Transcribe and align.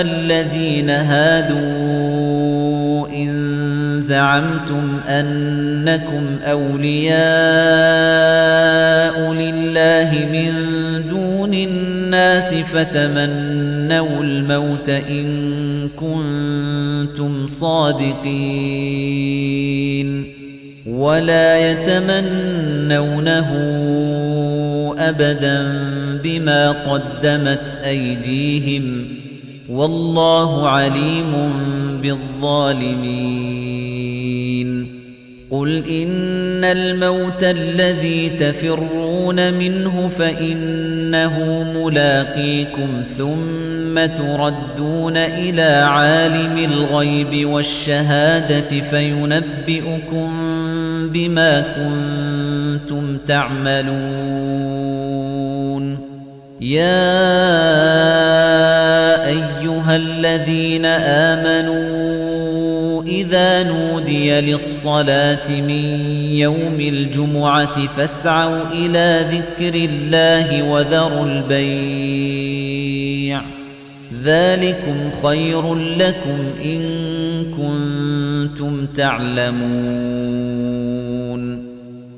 الذين 0.00 0.90
هادوا 0.90 1.56
إن 3.08 3.56
زعمتم 4.00 5.00
أنكم 5.08 6.36
أولياء 6.42 7.16
لله 9.32 10.28
من 10.32 10.52
دون 11.08 11.54
الناس 11.54 12.54
فتمنوا 12.54 14.22
الموت 14.22 14.88
إن 14.88 15.88
كنتم 15.96 17.46
صادقين 17.48 18.76
ولا 20.86 21.70
يتمنونه 21.70 23.52
أبدا 24.98 25.68
بما 26.24 26.70
قدمت 26.70 27.78
أيديهم 27.84 29.06
والله 29.70 30.68
عليم 30.68 31.52
بالظالمين. 32.02 33.46
قل 35.50 35.84
إن 35.88 36.64
الموت 36.64 37.42
الذي 37.42 38.28
تفرون 38.28 39.54
منه 39.54 40.10
فإنه 40.18 41.66
ملاقيكم 41.76 42.88
ثم 43.18 44.06
تردون 44.06 45.16
إلى 45.16 45.84
عالم 45.88 46.58
الغيب 46.72 47.48
والشهادة 47.48 48.80
فينبئكم 48.80 50.30
بما 51.12 51.60
كنتم 51.60 53.18
تعملون. 53.26 54.66
يا 56.60 57.25
الذين 60.36 60.84
آمنوا 60.84 62.26
إذا 63.02 63.62
نودي 63.62 64.40
للصلاة 64.40 65.60
من 65.60 66.00
يوم 66.34 66.80
الجمعة 66.80 67.86
فاسعوا 67.86 68.62
إلى 68.72 69.26
ذكر 69.30 69.74
الله 69.74 70.62
وذروا 70.62 71.26
البيع. 71.26 73.42
ذلكم 74.22 75.10
خير 75.22 75.74
لكم 75.74 76.52
إن 76.64 76.80
كنتم 77.56 78.86
تعلمون. 78.86 79.56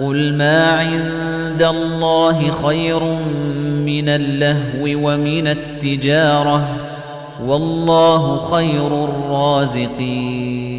قل 0.00 0.32
ما 0.32 0.70
عند 0.70 1.62
الله 1.62 2.50
خير 2.50 3.02
من 3.84 4.08
اللهو 4.08 4.84
ومن 4.84 5.46
التجارة 5.46 6.76
والله 7.46 8.38
خير 8.38 9.04
الرازقين. 9.04 10.77